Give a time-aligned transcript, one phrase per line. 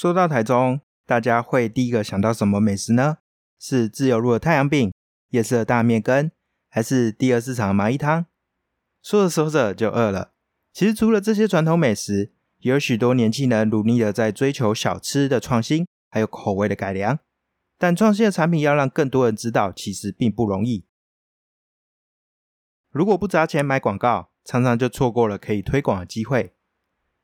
[0.00, 3.18] 说到台中，大家会第一个想到什么美食呢？
[3.58, 4.90] 是自由路的太阳饼、
[5.28, 6.30] 夜市的大面羹，
[6.70, 8.24] 还是第二市场的麻衣汤？
[9.02, 10.32] 说着说着就饿了。
[10.72, 17.18] 其实除了这些传统美食，也有许多年轻人努力的在追求小吃的创新，还有口味的改良。
[17.76, 20.86] 但创新的产品要让更多人知道，其实并不容易。
[22.88, 26.54] 如果不砸钱买广告，常常就错过了可以推广的机会。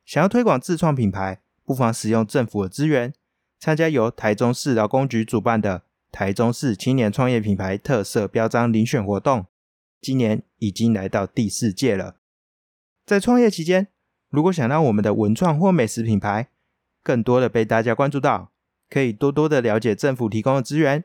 [0.05, 3.12] 想要推广自创品牌，不妨使用政府的资源，
[3.59, 9.47] 参加由台中市劳工局主办的台中市青年创业品牌特色标章遴选活动。
[10.01, 12.16] 今年已经来到第四届了。
[13.05, 13.88] 在创业期间，
[14.30, 16.48] 如果想让我们的文创或美食品牌
[17.02, 18.52] 更多的被大家关注到，
[18.88, 21.02] 可以多多的了解政府提供的资源，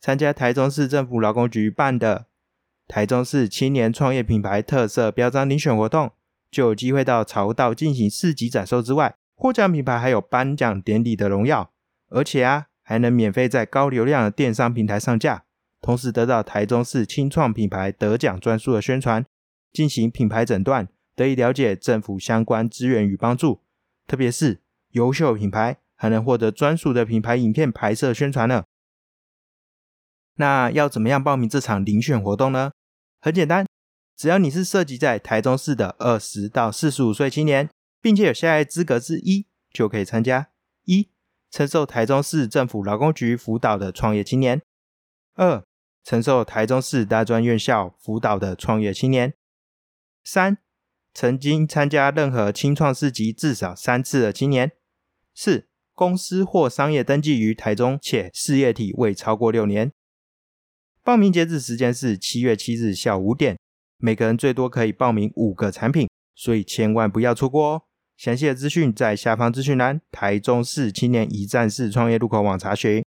[0.00, 2.26] 参加台中市政府劳工局办的
[2.88, 6.10] 台中市青年创业品牌特色标章遴选活动，
[6.50, 11.72] 就有机会到潮道进行市级展售之外，获奖品牌还有颁奖典礼的荣耀，
[12.10, 15.44] 而且啊，还能免费在高流量的电商平台上架，
[15.80, 19.24] 同时得到台中市青创品牌得奖专属的宣传，
[19.72, 20.88] 进行品牌诊断。
[21.16, 23.62] 得以了解政府相关资源与帮助，
[24.06, 28.64] 特别是优秀品牌还能获得专属的品牌影片拍摄宣传呢。
[30.36, 32.72] 那要怎么样报名这场遴选活动呢？
[33.22, 33.66] 很简单，
[34.14, 37.70] 只要你是涉及在台中市的二十到四十五岁青年，
[38.00, 40.50] 并且有下列资格之一，就可以参加：
[40.84, 41.08] 一、
[41.50, 44.58] 承受台中市政府劳工局辅导的创业青年；
[45.34, 45.64] 二、
[46.04, 49.30] 承受台中市大专院校辅导的创业青年；
[50.24, 50.58] 三。
[51.12, 54.70] 曾经参加任何青创市集至少三次的青年，
[55.34, 59.90] 四公司或商业登记于台中且事业体未超过六年。
[61.02, 63.58] 报名截止时间是七月七日下午五点，
[63.98, 67.82] 每个人最多可以报名五个产品，所以千万不要错过哦。
[68.20, 73.02] 详细的资讯在下方资讯栏台中市青年一站式创业入口网查询。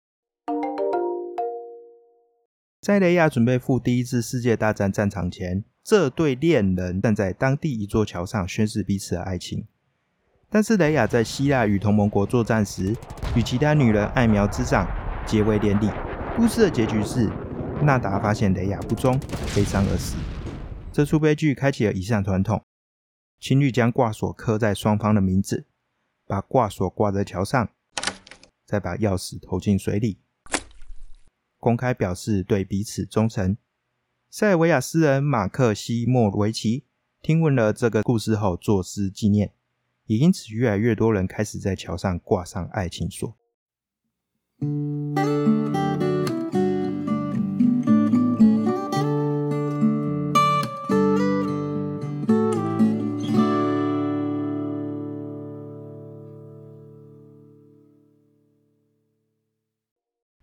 [2.79, 5.63] 在雷亚准备赴第一次世界大战战场前。
[5.83, 9.65] 这对恋人站在当地一座桥上宣誓彼此的爱情，
[10.47, 12.95] 但是雷亚在希腊与同盟国作战时，
[13.35, 14.87] 与其他女人爱苗之上，
[15.25, 15.89] 结为连理。
[16.37, 17.27] 故事的结局是，
[17.81, 19.19] 纳达发现雷亚不忠，
[19.55, 20.17] 悲伤而死。
[20.93, 22.61] 这出悲剧开启了以上传统：
[23.39, 25.65] 情侣将挂锁刻在双方的名字，
[26.27, 27.69] 把挂锁挂在桥上，
[28.65, 30.19] 再把钥匙投进水里，
[31.57, 33.55] 公开表示对彼此忠诚。
[34.29, 36.85] 塞尔维亚诗人马克西莫维奇
[37.21, 39.53] 听闻了这个故事后作诗纪念，
[40.05, 43.37] 也因此越来越多人开始在桥上挂上爱情锁。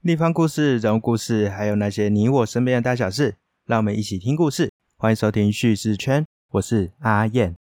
[0.07, 3.35] 地方故事、人物故事，还有那些你我身边的大小事。
[3.65, 7.57] 让我们一起听故事，欢迎收听叙事圈，我是阿燕。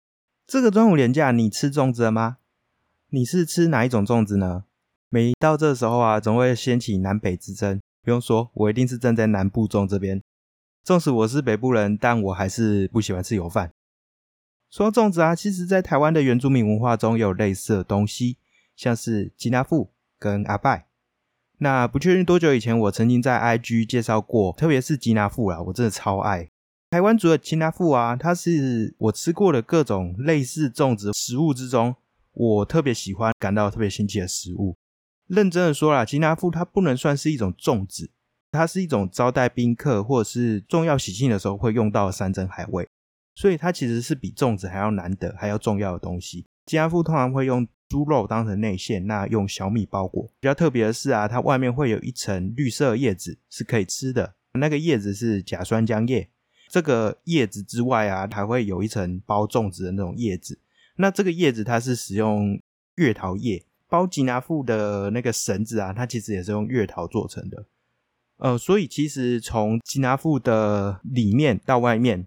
[0.45, 2.39] 这个端午连假，你吃粽子了吗？
[3.11, 4.65] 你是吃哪一种粽子呢？
[5.09, 7.81] 每到这时候啊，总会掀起南北之争。
[8.03, 10.21] 不用说，我一定是站在南部粽这边。
[10.83, 13.71] 纵使我是北部人，但我还是不喜欢吃油饭。
[14.69, 18.39] 说粽子啊，其实在台湾的原住民文化中有类似的东西，
[18.75, 20.89] 像是吉拿富跟阿拜。
[21.59, 26.49] 那不确定多久以前，我曾经在 IG 介绍过，特别是吉拿富啦，我真的超爱
[26.91, 31.95] 台湾族的吉拿富啊，它是我吃过的各种类似粽子食物之中，
[32.33, 34.77] 我特别喜欢、感到特别新奇的食物。
[35.29, 38.11] 认真的说啦，吉拿富它不能算是一种粽子，
[38.51, 42.87] 它是一种招待宾客或者是重要喜庆的时候会用到的山珍海味，
[43.35, 46.45] 所以它其实是比粽子还要难得、还要重要的东西。
[46.67, 47.67] 吉拿富通常会用。
[47.89, 50.23] 猪肉当成内馅，那用小米包裹。
[50.41, 54.33] 比较特别的是啊，它外面会有一层绿色叶子，是可以吃的。
[54.53, 56.31] 那个叶子是甲酸浆叶。
[56.71, 60.59] 这个叶子之外啊，还会有一层包粽子的那种叶子。
[60.97, 62.59] 那这个叶子它是使用
[62.95, 67.67] 月桃叶包吉拿富的那个绳子啊，它其实也是用月桃做成的。
[68.39, 72.27] 呃，所以其实从吉拿富的里面到外面。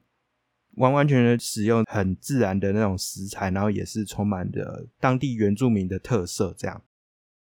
[0.77, 6.53] 完完全全使用很自然的那种食材，然后也是充满着当地原住民的特色。
[6.57, 6.81] 这样，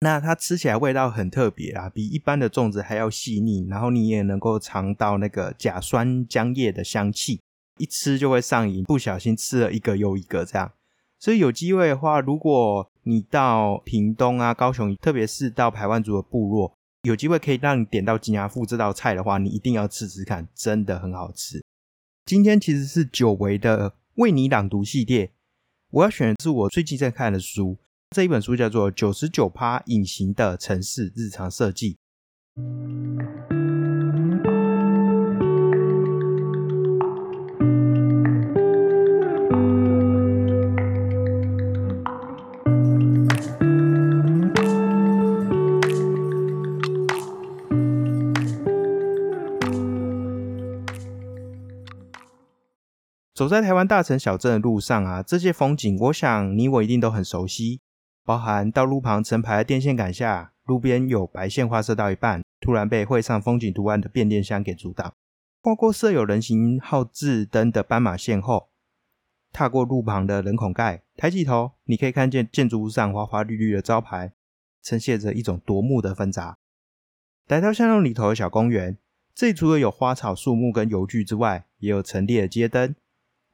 [0.00, 3.66] 那它吃起来味道很特别啊，比一般的粽子还要细腻。
[3.68, 7.40] 然后你也能够尝到那个甲酸浆叶的香气，
[7.78, 10.72] 一吃就会上瘾，不小心吃了一个又一个这样。
[11.18, 21.64] 所以有机会的话，如果你到屏东啊、高雄，特别是到排湾族的部落，有机会可以让你点到金牙富这道菜的话，你一定要吃吃看，真的很好吃。
[22.26, 25.34] 今天其实是久违的为你朗读系列，
[25.90, 27.76] 我要选的是我最近在看的书。
[28.16, 31.98] 这一本书叫做《九十九趴隐形的城市日常设计》。
[53.44, 57.82] 走在台湾大城小镇的路上啊，这些风景，我想你我一定都很熟悉。
[58.24, 65.10] 包含道路旁成排的电线杆下，路边有白线画设到一半，突然被绘上风景图案的变电箱给阻挡；
[65.60, 68.70] 跨过设有人行号志灯的斑马线后，
[69.52, 74.32] 踏过路旁的人孔盖，抬起头，你可以看见建筑物上花花绿绿的招牌，
[74.82, 76.56] 呈现着一种夺目的纷杂。
[77.48, 78.96] 来到巷弄里头的小公园，
[79.34, 82.94] 这里除了有花草树木跟油具之外，也有陈列的街灯。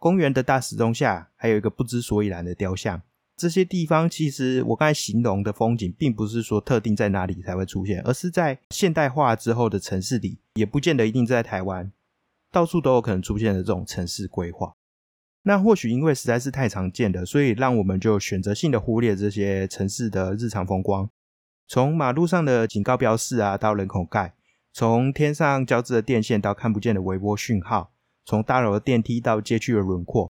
[0.00, 3.02] 公园的大石钟下，还有一个不知所以然的雕像。
[3.36, 11.92] 这些地方其实我刚才形容的风景，并不是说特定在哪里才会出现，而是在现代化之后的城市里，也不见得一定在台湾，
[12.50, 14.74] 到处都有可能出现的这种城市规划。
[15.42, 21.08] 那或许因为实在是太常见了，所以让我们就选择性的忽略这些城市的日常风光。
[21.68, 24.34] 从马路上的警告标示啊，到人口盖，
[24.72, 27.92] 从天上交织的电线到看不见的微波讯号。
[28.24, 30.30] 从大楼的电梯到街区的轮廓，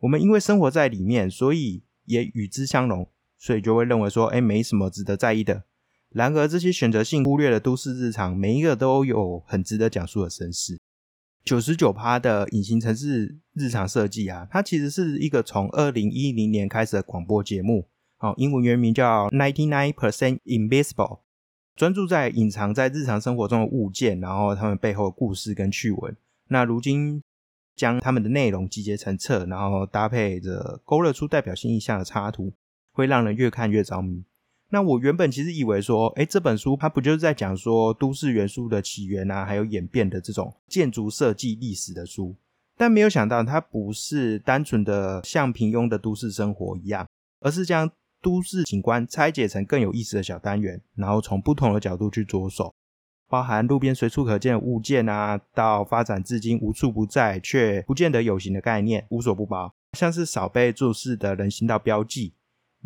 [0.00, 3.08] 我们因为生活在里面，所以也与之相融，
[3.38, 5.64] 所以就会认为说，哎，没什么值得在意的。
[6.10, 10.78] 然而，这些选择性忽略的都市日常，每一个都有很值得讲述的身世。
[11.44, 21.20] 九十九趴的隐形城市日常设计啊，它其实是一个从二零一零年开始的广播节目，好，英文原名叫 Ninety Nine Percent Invisible，
[21.76, 26.16] 专注在隐藏在日常生活中的物件，然后他们背后的故事跟趣闻。
[26.48, 27.22] 那如今。
[27.78, 32.52] 将他们的内容集结成册，然后搭配着勾勒出代表性意象的插图，
[32.92, 34.24] 会让人越看越着迷。
[34.70, 42.34] 那我原本其实以为说，哎，这本书它不就是在讲说都市元素的起源啊，还有演变的这种建筑设计历史的书，
[42.76, 47.08] 但没有想到它不是单纯的像平庸的都市生活一样，
[47.40, 47.90] 而是将
[48.20, 52.74] 都市景观拆解成更有意思的小单元，然后从不同的角度去着手。
[53.28, 59.74] 包含路边随处可见的物件啊，到发展至今无处不在却不见得有形的概念，无所不包。
[59.92, 62.32] 像是少被注视的人行道标记，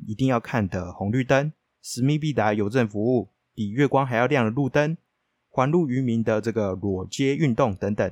[0.06, 4.96] 一定要看的红绿灯，使命必达邮政服务，比月光还要亮的路灯，
[5.48, 8.10] 还路于民的这个裸街运动等等，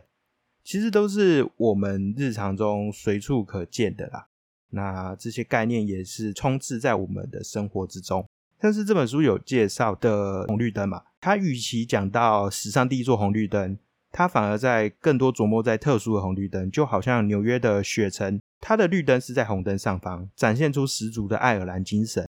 [0.62, 4.28] 其实都是我们日常中随处可见的啦。
[4.70, 8.24] 那这些概念也是充斥在我们的生活之中。
[8.60, 11.02] 但是这本书有介绍的红绿灯嘛？
[11.20, 13.78] 它与其讲到史上第一座红绿灯，
[14.12, 22.28] 它反而在更多琢磨在特殊的红绿灯，就好像纽约的雪城，它的绿灯是在红灯上方，展现出十足的爱尔兰精神。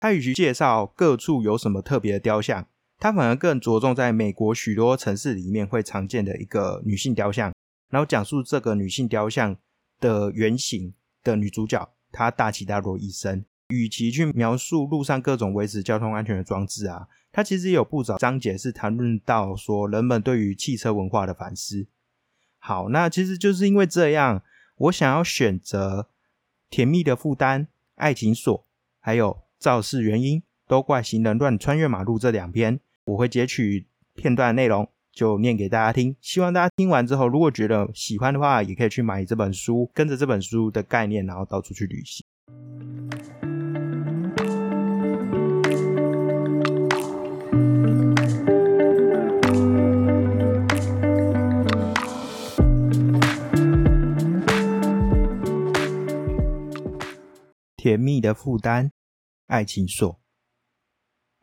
[0.00, 2.66] 它与其介绍各处有什么特别的雕像，
[2.98, 7.52] 它反而更着重在美国许多城市里面会常见的一个女性雕像，
[7.90, 9.56] 然后讲述这个女性雕像
[10.00, 10.92] 的原型
[11.22, 13.44] 的女主角，她大起大落一生。
[13.68, 21.86] 与其去描述路上各种维持交通安全的装置啊，它其实有不少章节是谈论到说人们对于汽车文化的反思。
[22.58, 24.42] 好，那其实就是因为这样，
[24.76, 26.02] 我想要选择
[26.70, 27.62] 《甜蜜的负担》
[27.96, 28.58] 《爱情锁》
[28.98, 36.16] 还有《肇事原因》，都怪行人乱穿越马路这两篇，我会截取片段内容就念给大家听。
[36.22, 42.24] 希望大家听完之后，如果觉得喜欢的话，也可以去买这本书，跟着这本书的概念，然后到处去旅行。
[57.78, 58.90] 甜蜜的负担，
[59.46, 60.20] 爱情锁，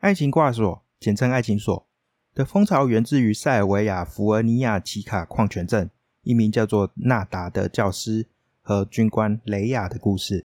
[0.00, 1.88] 爱情挂锁，简称爱情锁
[2.34, 5.90] 的风潮源自于塞尔维亚福尔尼亚奇卡矿泉镇
[6.20, 8.28] 一名叫做纳达的教师
[8.60, 10.44] 和军官雷亚的故事。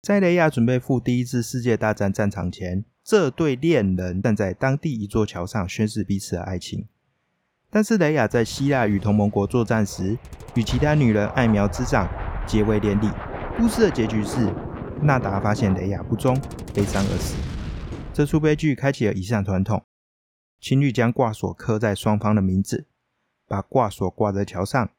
[0.00, 6.86] 在雷亚准备赴第一次世界大战战场前，这对恋人站在当地一座桥上宣誓彼此的爱情。
[7.68, 10.16] 但是雷亚在希腊与同盟国作战时，
[10.54, 12.08] 与其他女人爱苗之上，
[12.46, 13.10] 结为连理。
[13.58, 14.48] 故事的结局是。
[15.02, 16.40] 纳达发现雷亚不忠，
[16.74, 17.36] 悲伤而死。
[18.12, 19.84] 这出悲剧开启了以上传统：
[20.58, 22.86] 情侣将挂锁刻在双方的名字，
[23.46, 24.90] 把挂锁挂在桥上，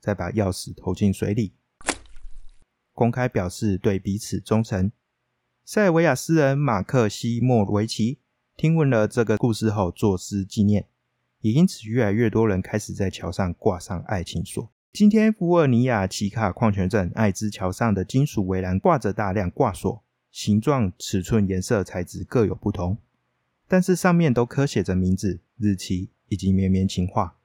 [0.00, 1.54] 再把钥匙投进水里，
[2.92, 4.92] 公开表示对彼此忠诚。
[5.64, 8.20] 塞尔维亚诗人马克西莫维奇
[8.56, 10.86] 听闻了这个故事后作诗纪念，
[11.40, 14.70] 也因此越来越多人开始在桥上挂上爱情锁。
[14.92, 22.98] 今天，福尔尼亚奇卡矿泉镇艾兹桥上的金属围栏挂着大量挂锁，形状、尺寸、颜色、材质各有不同，
[23.68, 27.36] 但是上面都刻写着名字、日期以及绵绵情话。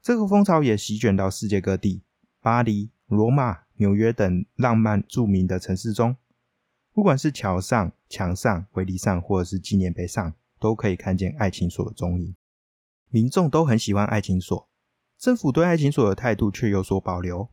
[0.00, 2.02] 这个风潮也席卷到世界各地，
[2.40, 6.16] 巴黎、罗马、纽约等浪漫著名的城市中，
[6.92, 12.36] 不管是桥上、墙上、围篱上，或者是纪念碑上，都可以看见爱情锁的踪影。
[13.10, 14.67] 民众都很喜欢爱情锁，
[15.18, 17.50] 政府对爱情锁的态度却有所保留。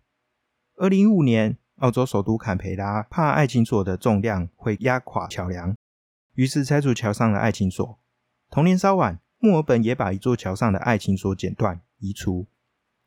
[0.75, 5.75] 二零一五年，澳洲首都坎培拉怕爱情锁的重量会压垮桥梁，
[6.35, 7.99] 于是拆除桥上的爱情锁。
[8.51, 11.81] 同年稍晚，墨尔本也把一座桥上的爱情锁剪断。
[11.97, 12.45] 移除，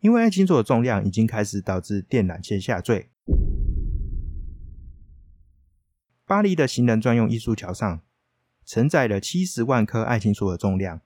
[0.00, 3.11] 因为爱情锁的重量已经开始导致电缆线下坠。
[6.27, 8.00] 巴黎的行人专用艺术桥上
[8.65, 11.00] 承载了七十万颗爱情锁的重量，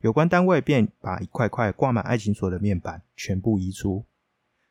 [0.00, 4.06] 有关单位便把一块块挂满爱情锁的面板全部移出。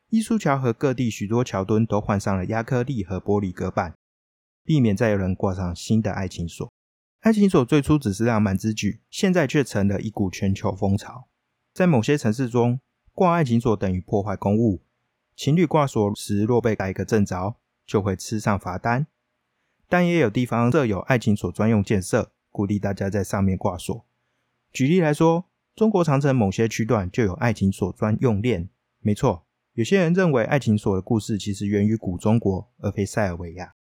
[0.10, 3.94] 艺术桥和各地许多桥墩都换上了亚克力和玻璃隔板，
[4.64, 6.72] 避免再有人挂上新的爱情锁。
[7.20, 11.28] 爱情锁最初只是浪漫之举，现在却成了一股全球风潮。
[11.74, 12.80] 在某些城市中，
[13.12, 14.82] 挂爱情锁等于破坏公物。
[15.36, 19.08] 情侣挂锁时若被逮个正着，就会吃上罚单。
[19.90, 24.07] 但也有地方设有爱情锁专用建设，鼓励大家在上面挂锁。
[24.72, 25.46] 举例来说，
[25.76, 28.70] 中国长城某些区段就有爱情锁专用链。
[29.00, 33.74] 没错，有些人认为爱情锁的故事其实源于古中国，而非塞尔维亚。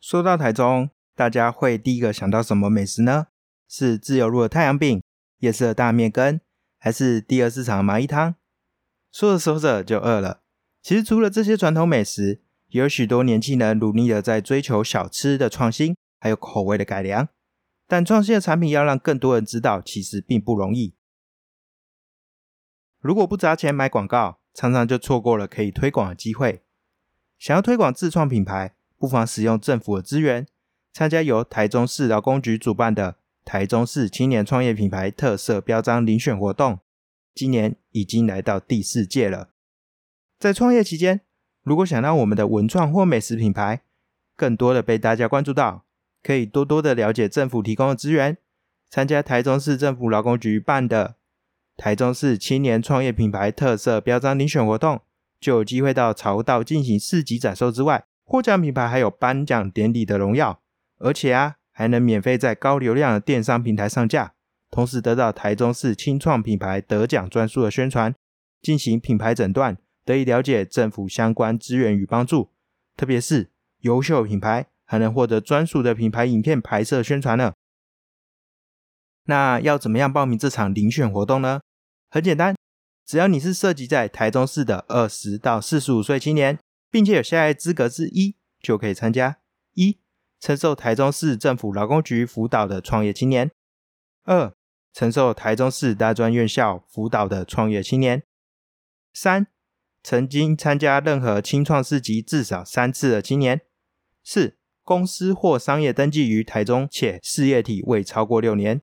[0.00, 0.90] 说到台中。
[1.14, 3.26] 大家会第一个想到什么美食呢？
[3.68, 5.02] 是自由路的太阳饼、
[5.40, 6.40] 夜市的大面羹，
[6.78, 8.34] 还是第二市场的蚂蚁汤？
[9.12, 10.40] 说着说着就饿了。
[10.82, 12.41] 其实除了这些传统美食，
[12.72, 17.28] 也有许多年轻人努力的在追求小吃的创新，还有口味的改良。
[17.86, 20.94] 但创新的产品要让更多人知道，其实并不容易。
[22.98, 26.62] 如果不砸钱买广告，常常就错过了可以推广的机会。
[27.38, 30.46] 想要推广自创品牌，不妨使用政府的资源。
[30.94, 36.80] 参加由台中市劳工局主办的台中市青年创业品牌特色标章遴选活动，
[37.34, 39.50] 今年已经来到第四届了。
[40.38, 41.20] 在创业期间，
[41.62, 43.82] 如果想让我们的文创或美食品牌
[44.36, 45.84] 更多的被大家关注到，
[46.22, 48.36] 可以多多的了解政府提供的资源，
[48.90, 51.16] 参加台中市政府劳工局办的
[51.76, 55.00] 台中市青年创业品牌特色标章遴选活动，
[55.40, 60.60] 就有机会到潮道进行市级展售之外，获奖品牌还有颁奖典礼的荣耀。
[60.98, 64.34] 而且啊，还能免费在高流量的电商平台上架，
[64.70, 68.14] 同时得到台中市青创品牌得奖专属的宣传，
[68.60, 72.50] 进行品牌诊断，得以了解政府相关资源与帮助。
[72.96, 77.54] 特别是优秀品牌还能获得专属的品牌影片拍摄宣传呢。
[79.24, 81.60] 那要怎么样报名这场遴选活动呢？
[82.10, 82.56] 很简单，
[83.06, 86.58] 只要你是涉及在台中市的二十到四十五岁青年，
[86.90, 89.38] 并且有下列资格之一，就可以参加
[89.74, 89.98] 一。
[90.40, 93.46] 承受台中市政府劳工局辅导的创业青年；
[94.24, 94.52] 二、
[94.92, 98.18] 承受台中市大专院校辅导的创业青年；
[99.12, 99.46] 三、
[100.02, 103.58] 曾经参加任何青创市集至少三次的青年；
[104.24, 108.82] 四、公司或商业登记于台中且事业体未超过六年。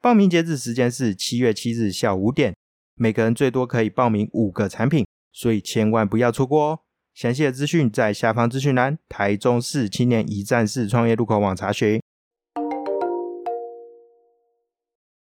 [0.00, 2.56] 报名截止时间是七月七日下午五点，
[2.94, 6.80] 每个人最多可以报名五个产品，所以千万不要错过哦。
[7.14, 12.00] 详细的资讯在下方资讯栏，台中市青年一站式创业入口网查询。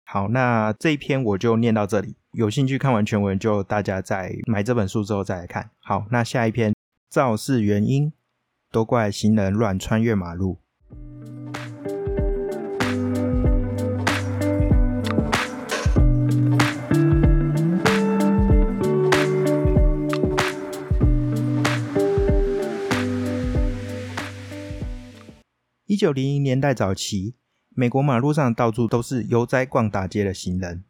[0.04, 2.16] 好，那这一篇我就念到这里。
[2.38, 5.70] 有兴趣看完全文，就大家在买这本书之后再来看。
[5.80, 6.72] 好，那下一篇
[7.10, 8.12] 肇事原因
[8.70, 10.58] 都怪行人乱穿越马路。
[25.86, 27.34] 一九零零年代早期，
[27.70, 30.84] 美国马路上到处都是悠哉逛大街的行人，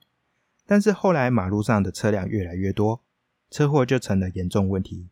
[0.70, 3.02] 但是后来马路上的车辆越来越多，
[3.50, 5.08] 车祸就成了严重问题。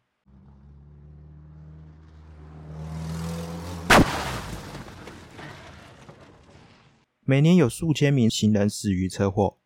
[7.25, 9.57] 每年有数千名行人死于车祸，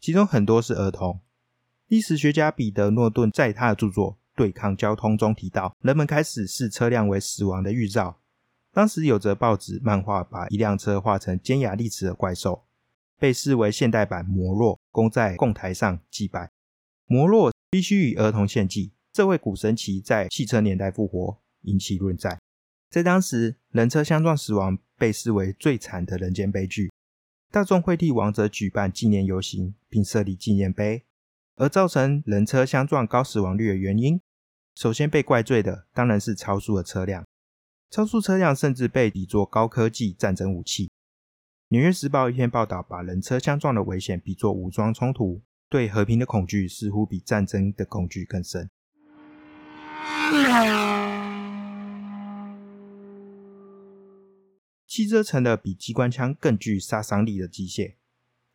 [0.00, 1.20] 其中很多是儿童。
[1.86, 8.18] 历史学家彼得·诺顿在他的著作《对抗交通》中提到，人们开始视车辆为死亡的预兆。
[8.72, 12.64] 当时有着报纸漫画把一辆车画成尖牙利齿的怪兽，
[13.18, 16.50] 被视为现代版摩洛，供在供台上祭拜。
[17.06, 22.38] 摩洛必须与儿童献祭，这位古神奇在汽车年代复活，引起论战。
[22.90, 26.90] 在当时，人车相撞死亡被视为最惨的人间悲剧，
[27.50, 31.04] 大众会替亡者举办纪念游行，并设立纪念碑。
[31.56, 34.20] 而造成人车相撞高死亡率的原因，
[34.76, 37.26] 首先被怪罪的当然是超速的车辆，
[37.90, 40.86] 超速车辆甚至被比作高科技战争武器。
[41.70, 48.70] 《纽约时报》一篇报道把人车相撞的危险比作武装冲突，对和平的恐惧似乎比战争的恐惧更深。
[54.88, 57.96] 汽车成了比机关枪更具杀伤力的机械。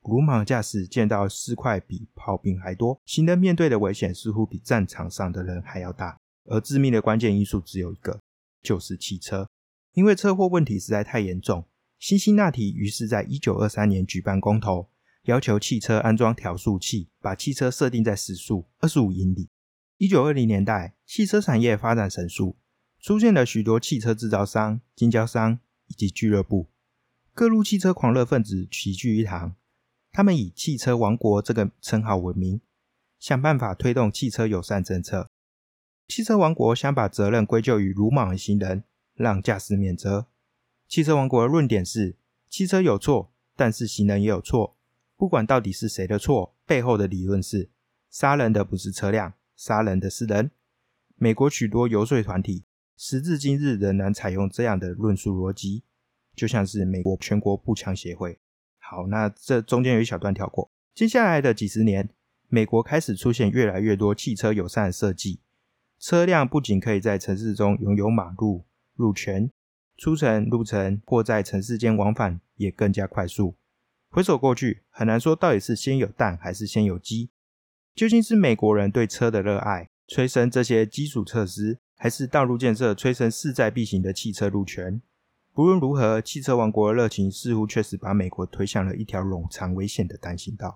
[0.01, 6.17] 鲁莽驾驶见到尸块比炮兵还多，行人面对的危险似乎比战场上的人还要大。
[6.45, 8.19] 而致命的关键因素只有一个，
[8.63, 9.47] 就是汽车。
[9.93, 11.63] 因为车祸问题实在太严重，
[12.03, 14.89] 辛辛那提于是在一九二三年举办公投，
[15.23, 19.47] 要求汽车安装调速器，把汽车设定在时速二十五英里。
[19.99, 22.57] 一九二零年代，汽车产业发展神速，
[22.99, 26.67] 出现了许多汽车制造商、经销商以及俱乐部，
[27.33, 29.55] 各路汽车狂热分子齐聚一堂。
[30.11, 32.59] 他们以“汽车王国”这个称号闻名，
[33.17, 35.31] 想办法推动汽车友善政策。
[36.09, 38.83] 汽车王国想把责任归咎于鲁莽的行人，
[39.13, 40.27] 让驾驶免责。
[40.87, 42.15] 汽车王国的论点是：
[42.49, 44.75] 汽车有错，但是行人也有错。
[45.15, 47.69] 不管到底是谁的错，背后的理论是：
[48.09, 50.51] 杀人的不是车辆，杀人的是人。
[51.15, 52.65] 美国许多游说团体
[52.97, 55.83] 时至今日仍然采用这样的论述逻辑，
[56.35, 58.39] 就像是美国全国步枪协会。
[58.79, 60.69] 好，那这中间有一小段跳过。
[60.93, 62.09] 接下来的几十年，
[62.49, 65.39] 美国开始出现越来越多汽车友善的设计，
[65.97, 69.49] 车辆不仅可以在城市中拥有马路、路权，
[69.97, 73.55] 出城、入城或在城市间往返也更加快速。
[74.09, 77.29] 回首过去，很难说到底是先有蛋还是先有鸡。
[77.95, 85.01] 究竟是美国人对车的热爱催生这些基础设施，还是道路建设催生势在必行的汽车路权？
[85.53, 90.75] 不论如何，汽车王国的热情似乎确实把美国推向了一条冗长危险的单行道。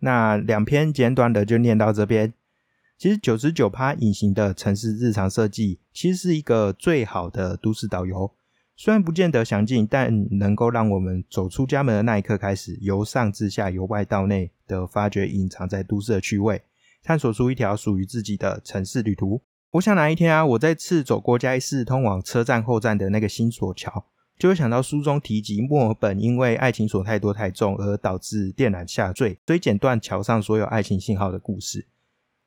[0.00, 2.34] 那两篇简短的就念到这边。
[2.98, 8.30] 其实九十九趴隐形的城市日常设计，其实是一个最好的都市导游。
[8.76, 16.62] 虽然不见得详尽，但能够让我们走出家门的那一刻开始，由上至下、由外到内的发掘隐藏在都市的趣味，
[17.02, 19.42] 探索出一条属于自己的城市旅途。
[19.72, 24.06] 我想哪一天啊，我再次走过嘉义市通往车站后站的那个新索桥，
[24.40, 31.86] 就会想到书中提及墨尔本因为爱情锁太多太重而导致电缆下坠，所以剪断桥上所有爱情信号的故事，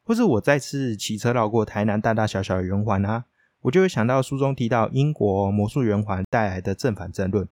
[0.03, 3.25] 或是我再次骑车绕过台南大大小小的圆环啊。
[3.61, 7.47] 我就会想到书中提到英国魔术圆环带来的正反争论，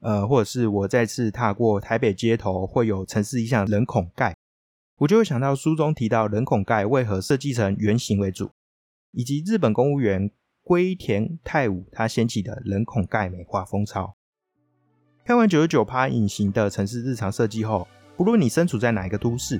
[0.00, 4.36] 呃，或者是我再次踏过台北街头会有城市意象人孔盖，
[4.96, 8.50] 我就会想到书中提到人孔盖为何设计成圆形为主，
[9.12, 10.28] 以及日本公务员
[10.68, 14.14] 龟田太武他掀起的人孔盖美化风潮。
[15.24, 19.58] 看完九十九趴隐形的城市日常设计后，不论你身处在哪一个都市，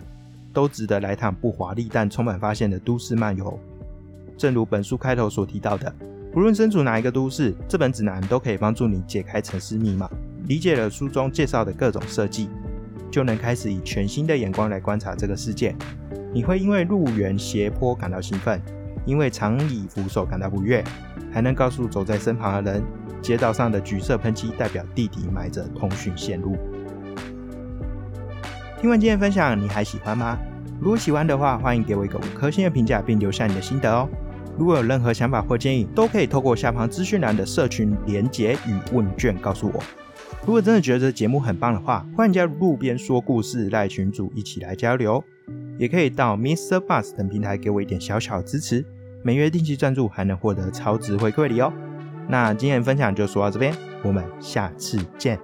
[0.52, 3.58] 都值得来趟不华丽但充满发现的都市漫游。
[4.36, 5.90] 正如本书开头所提到的，
[6.30, 10.10] 不论身处哪一个都市，这本指南都可以帮助你解开城市密码。
[10.44, 12.50] 理解了书中介绍的各种设计，
[13.10, 15.74] 就能开始以全新的眼光来观察这个世界。
[16.34, 18.60] 你会因为路缘斜坡感到兴奋，
[19.08, 20.84] 因为长椅扶手感到不悦，
[21.32, 22.82] 还能告诉走在身旁的人，
[23.22, 26.58] 街道上的橘色喷漆代表地底埋着通讯线路。
[28.78, 30.38] 听完今天分享，你还喜欢吗？
[30.78, 34.06] 如果喜欢的话，欢迎给我一个五颗星的评价，并留下你的心得哦。
[34.58, 39.82] 如果有任何想法或建议，都可以透过下方资讯栏的社群连结与问卷告诉我。
[40.44, 45.24] 如果真的觉得这节目很棒的话，欢迎加入路边说故事赖群组一起来交流，
[45.78, 46.78] 也可以到 Mr.
[46.78, 48.84] Bus 等平台给我一点小小支持，
[49.22, 51.72] 每月定期赞助还能获得超值回馈礼哦。
[52.28, 55.38] 那今天的分享就说到这边，我们下次见。